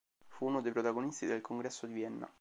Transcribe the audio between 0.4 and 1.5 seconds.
uno dei protagonisti del